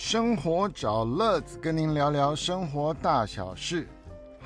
[0.00, 3.84] 生活找乐子，跟您聊聊生活大小事。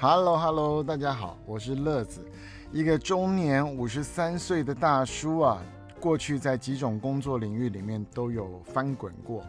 [0.01, 2.27] Hello Hello，大家好，我是乐子，
[2.73, 5.63] 一个中年五十三岁的大叔啊。
[6.01, 9.45] 过去在几种工作领域里面都有翻滚过，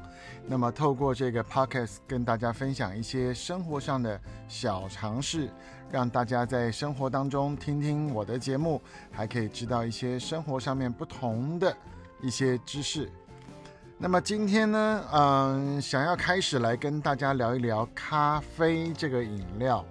[0.46, 5.50] 那么透过这个 podcast 跟大家分享一些生活上的小常识，
[5.90, 11.74] 让大家在生活当中听听我的节目，还可以知道一些生活上面不同的
[12.22, 13.10] 一些知识。
[14.04, 19.82] 那么今天呢，嗯，想要开始来跟大家聊一聊咖啡这个饮料。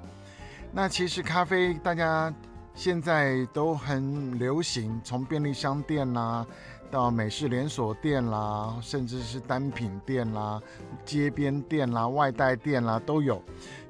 [0.71, 2.31] 那其实咖啡大家。
[2.75, 6.45] 现在都很流行，从便利商店啦，
[6.91, 10.59] 到美式连锁店啦，甚至是单品店啦、
[11.05, 13.43] 街边店啦、外带店啦都有。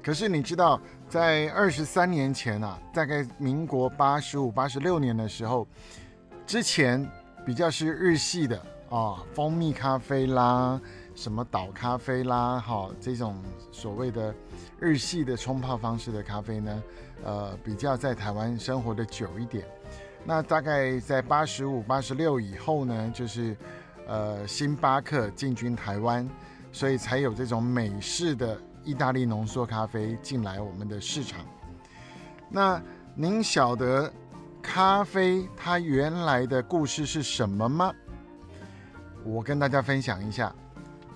[0.03, 0.77] 可是你知道，
[1.07, 5.65] 在二十三年前啊，大概民国八十五、八十六年的时候，
[6.45, 7.09] 之前
[7.45, 8.61] 比较是日系的
[8.93, 10.79] 啊，蜂蜜咖啡啦。
[11.15, 13.35] 什么岛咖啡啦，哈，这种
[13.71, 14.33] 所谓的
[14.79, 16.83] 日系的冲泡方式的咖啡呢，
[17.23, 19.65] 呃，比较在台湾生活的久一点。
[20.23, 23.57] 那大概在八十五、八十六以后呢，就是
[24.07, 26.27] 呃，星巴克进军台湾，
[26.71, 31.43] 所以才有这种美式的意大利浓缩咖啡进来我们的市场。
[32.47, 32.79] 那
[33.15, 34.11] 您晓得
[34.61, 37.91] 咖啡它原来的故事是什么吗？
[39.25, 40.53] 我跟大家分享一下。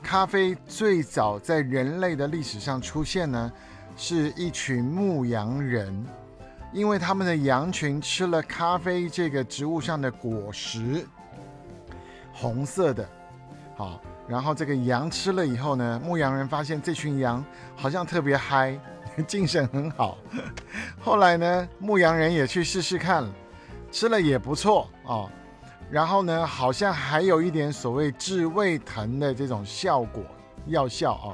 [0.01, 3.51] 咖啡最早在人类的历史上出现呢，
[3.97, 6.05] 是一群牧羊人，
[6.71, 11.05] 因为他们的羊群吃了咖啡这个植物上的果实，
[12.31, 13.05] 红色的，
[13.75, 13.99] 好，
[14.29, 17.43] 然后这个羊吃了以后呢，牧羊人发现这群羊
[17.75, 18.79] 好像特别嗨，
[19.27, 20.17] 精神很好，
[21.01, 23.27] 后来呢，牧羊人也去试试看，
[23.91, 25.27] 吃了也不错啊。
[25.89, 30.21] 然后呢，好像还有一点所谓治胃疼的这种效果
[30.65, 31.31] 药效啊，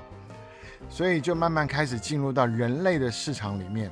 [0.88, 3.92] 所以就慢慢开始进入到人类的市场里面。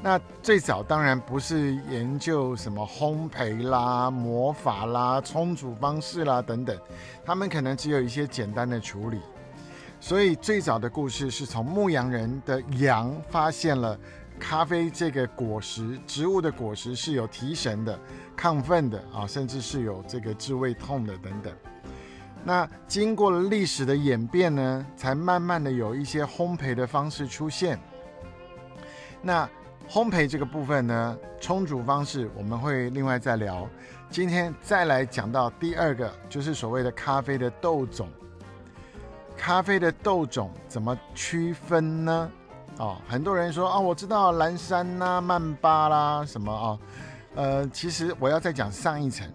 [0.00, 6.78] 那最早当然不是研究什么烘焙啦、魔法啦、冲煮方式啦等等，
[7.24, 9.18] 他们可能只有一些简单的处理。
[10.00, 13.98] 所以最早的故事是从牧羊人的羊发现了。
[14.38, 17.98] 咖啡这个果实，植物的果实是有提神的、
[18.36, 21.52] 亢奋的啊，甚至是有这个治胃痛的等等。
[22.44, 27.78] 那经过了历史的演变呢，才慢慢的有一些烘焙的方式出现。
[29.20, 29.46] 那
[29.88, 33.68] 烘焙这个部分呢，冲煮方式我们会另外再聊。
[34.08, 38.08] 今天再来讲到第二个，就是所谓的咖啡的豆种。
[39.36, 42.32] 咖啡的豆种怎么区分呢？
[42.78, 46.78] 哦，很多人说啊，我知道蓝山呐、曼巴啦什么啊，
[47.34, 49.28] 呃，其实我要再讲上一层，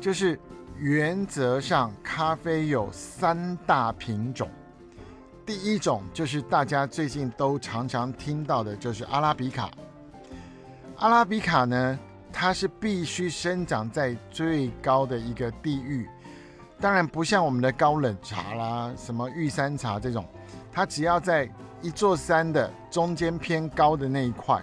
[0.00, 0.38] 就是
[0.76, 4.50] 原则上咖啡有三大品种，
[5.46, 9.70] 第一种就是大家最近都常常听到的，就是阿拉比卡。
[10.96, 11.98] 阿拉比卡呢，
[12.32, 16.08] 它是必须生长在最高的一个地域，
[16.80, 20.26] 当然不像我们的高冷茶啦、什么玉山茶这种，
[20.72, 21.48] 它只要在
[21.84, 24.58] 一座山的中间偏高的那一块，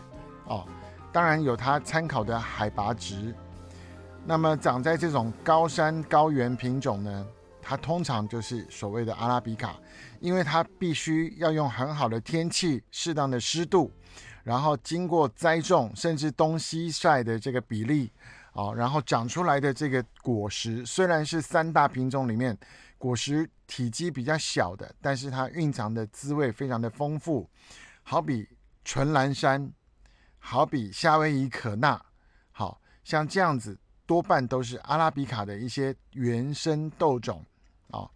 [0.45, 0.67] 哦，
[1.11, 3.31] 当然有它参考的海拔值。
[4.25, 7.27] 那么长在这种高山高原品种呢，
[7.61, 9.75] 它通常就是所谓的阿拉比卡，
[10.19, 13.91] 因为它必须要用很好的天气、适当的湿度，
[14.43, 18.11] 然后经过栽种，甚至东西晒的这个比例，
[18.53, 22.57] 哦，然后长出来的这个果实，虽然是三大品种里面。
[23.01, 27.49] 果实体积比较小的，但是它蕴藏的滋味非常的丰富，
[28.03, 28.47] 好比
[28.85, 29.73] 纯蓝山，
[30.37, 31.99] 好比夏威夷可纳，
[32.51, 33.75] 好像这样子，
[34.05, 37.43] 多半都是阿拉比卡的一些原生豆种
[37.89, 38.07] 啊。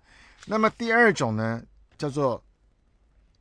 [0.46, 1.64] 那么第二种呢，
[1.98, 2.44] 叫做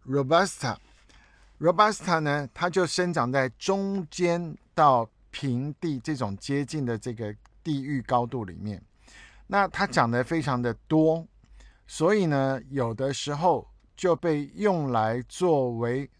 [0.06, 8.82] robusta，robusta 呢，它就生长在中间到平地这种接近的这个地域高度里面，
[9.46, 11.28] 那它长得非常的多。
[11.86, 16.10] 所以呢，有的时候就被用来作为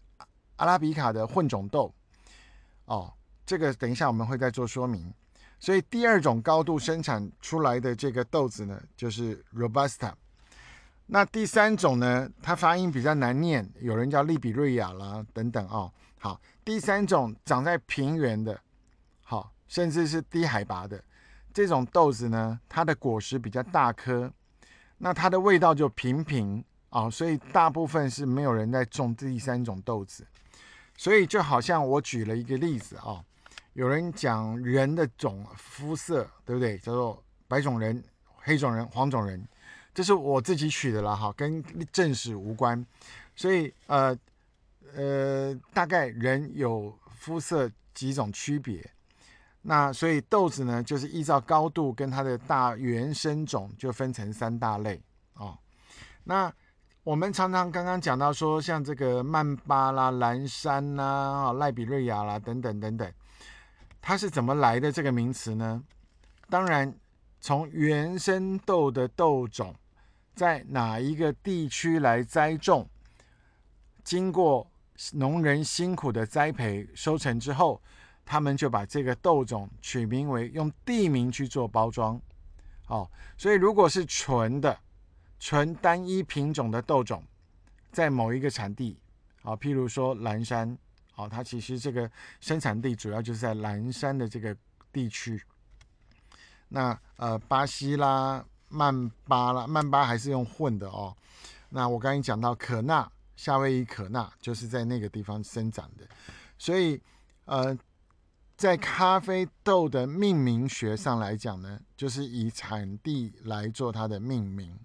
[0.57, 1.93] 阿拉比卡的混种豆，
[2.85, 3.11] 哦，
[3.45, 5.13] 这个等一下我们会再做说明。
[5.59, 10.13] 所以第二种高度生产出来的这个豆子呢，就是 robusta。
[11.07, 15.91] 那第三种呢，它发音比较难念，有人叫利比瑞亚啦等等哦。
[16.19, 18.59] 好，第三种长在平原的，
[19.23, 21.03] 好，甚至是低海拔的
[21.53, 24.31] 这种豆子呢，它的果实比较大颗。
[24.97, 30.25] 那它的味道就平平啊，所以大部分是没有人在种第三种豆子，
[30.95, 33.23] 所以就好像我举了一个例子啊，
[33.73, 36.77] 有人讲人的种肤色对不对？
[36.77, 38.01] 叫做白种人、
[38.37, 39.45] 黑种人、黄种人，
[39.93, 42.83] 这是我自己取的了哈，跟正史无关。
[43.35, 44.17] 所以呃
[44.95, 48.89] 呃，大概人有肤色几种区别。
[49.67, 55.01] 那所以豆子呢，就是依照高度跟它的大原生种就分成三大类
[55.33, 55.57] 哦。
[56.23, 56.53] 那
[57.03, 63.11] 我们常常刚刚讲到说，像这个曼巴啦、蓝山啦、啊赖比瑞亚啦等等等等，
[63.99, 65.83] 它是怎么来的这个名词呢？
[66.47, 66.93] 当然，
[67.41, 69.73] 从原生豆的豆种
[70.35, 72.87] 在哪一个地区来栽种，
[74.03, 74.69] 经过
[75.13, 77.81] 农人辛苦的栽培收成之后。
[78.25, 82.19] 他们就把这个豆种取名为用地名去做包装，
[82.87, 83.07] 哦，
[83.37, 84.75] 所以如果是纯的、
[85.39, 87.23] 纯单一品种的豆种，
[87.91, 88.97] 在某一个产地，
[89.43, 90.75] 啊，譬如说蓝山，
[91.15, 92.09] 哦，它其实这个
[92.41, 94.57] 生产地主要就是在蓝山的这个
[94.91, 95.39] 地区。
[96.69, 101.15] 那呃，巴西啦、曼巴啦，曼巴还是用混的哦。
[101.69, 106.07] 那我刚才讲到可纳、夏威夷可纳，就是在那个地方生长的，
[106.57, 106.99] 所以
[107.45, 107.77] 呃。
[108.57, 114.79] 在咖啡豆的命名学上来讲呢，就是以产地来做它的命名。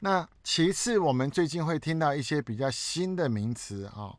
[0.00, 4.14] 那其次，我们最近会听到一些比较新的名词啊，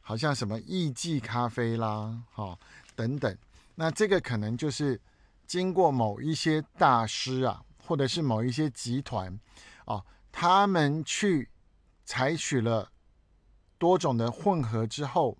[0.00, 2.56] 好像什么艺妓咖啡啦，哈
[2.94, 3.36] 等等。
[3.74, 5.00] 那这个可能就是
[5.44, 9.36] 经过某一些大师啊，或者是某一些集团
[9.86, 11.48] 哦，他们去
[12.04, 12.92] 采取了
[13.76, 15.36] 多种的混合之后，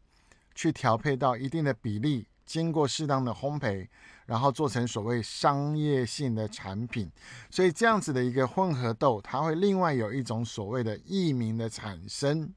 [0.56, 2.26] 去调配到一定的比例。
[2.54, 3.84] 经过适当的烘焙，
[4.26, 7.10] 然后做成所谓商业性的产品，
[7.50, 12.54] 所以这样子的一个混合豆，它会另外有一种所谓的艺名的产生，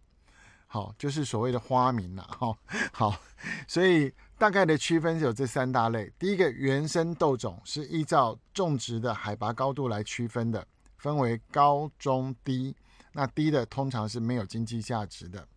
[0.67, 2.55] 好，就是所谓的花名了，哈，
[2.91, 3.19] 好，
[3.67, 6.13] 所以大概的区分有这三大类。
[6.19, 10.63] 第一个原生豆种是依照种植的海拔高度来区分的，
[10.97, 12.75] 分为高、中、低。
[13.13, 15.47] 那低的通常是没有经济价值的，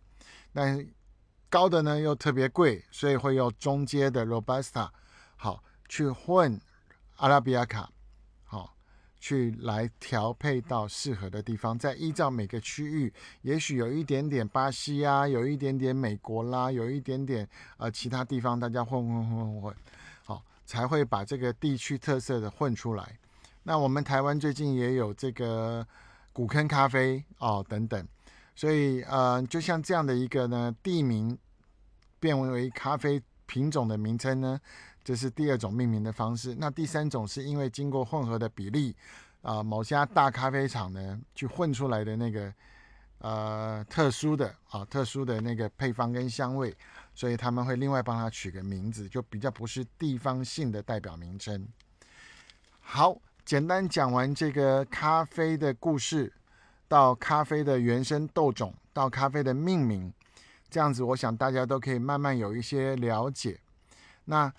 [0.51, 0.83] 但
[1.51, 4.89] 高的呢又特别贵，所以会用中阶的 robusta
[5.35, 6.57] 好去混
[7.17, 7.91] 阿拉比亚卡，
[8.45, 8.73] 好
[9.19, 19.75] 去来调配到适合的地方，再依照每个区域，也许有一点点巴西啊，有一点点美国啦，有一点点呃其他地方，大家混混混混混，
[20.23, 23.19] 好才会把这个地区特色的混出来。
[23.63, 25.85] 那我们台湾最近也有这个
[26.31, 28.07] 古坑咖啡哦等等。
[28.61, 31.35] 所以，呃，就像这样的一个呢，地名
[32.19, 34.61] 变为咖啡品种的名称呢，
[35.03, 36.53] 这是第二种命名的方式。
[36.53, 38.95] 那第三种是因为经过混合的比例，
[39.41, 42.53] 啊，某家大咖啡厂呢去混出来的那个，
[43.17, 46.71] 呃，特殊的啊，特殊的那个配方跟香味，
[47.15, 51.67] 所以他们会另外帮他取个名字，就比较不是地方性的代表名称。
[52.79, 56.31] 好，简单讲完这个咖啡的故事。
[56.91, 60.11] 到咖啡的原生豆种，到咖啡的命名，
[60.69, 63.57] 这样子，我想大家都可以慢慢有一些了解。
[64.25, 64.51] 那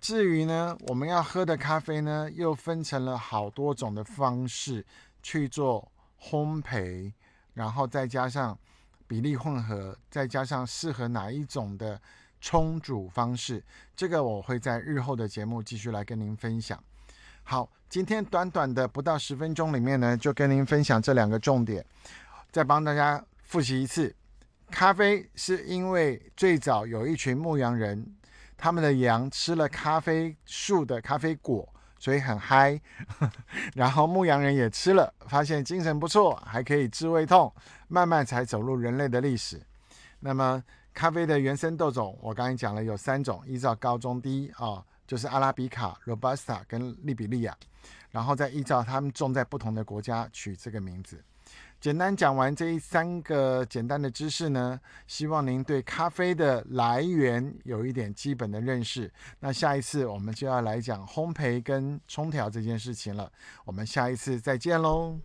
[0.00, 4.86] 至于呢，我们要喝的咖啡呢，又分成了好多种的方式
[5.20, 5.90] 去做
[6.20, 7.12] 烘焙，
[7.54, 8.56] 然后再加上
[9.08, 12.00] 比例混合，再加上适合哪一种的
[12.40, 13.60] 冲煮方式，
[13.96, 16.80] 这个我会在日后的节目继续来跟您分享。
[17.42, 17.70] 好。
[17.88, 21.84] 今天短短的不到十分钟里面呢，就跟您分享这两个重点，
[22.52, 24.14] 再帮大家复习一次。
[24.70, 28.06] 咖啡是因为最早有一群牧羊人，
[28.56, 31.68] 他们的羊吃了咖啡树的咖啡果，
[31.98, 32.80] 所以很嗨，
[33.74, 37.52] 然后牧羊人也吃了，发现精神不错，还可以治胃痛，
[37.88, 39.60] 慢慢才走入人类的历史。
[40.20, 40.62] 那么
[40.94, 44.80] 咖啡的原生豆种，我刚才讲了有三种，依照高中低啊，
[45.10, 47.56] 就是阿拉比卡、罗巴斯塔跟利比利亚。
[48.12, 51.20] 然后再依照他们种在不同的国家取这个名字。
[51.80, 59.10] 简单讲完这三个简单的知识呢，希望您对咖啡的来源有一点基本的认识。
[59.40, 63.30] 那下一次我们就要来讲烘焙跟冲调这件事情了。
[63.64, 65.18] 我们下一次再见喽。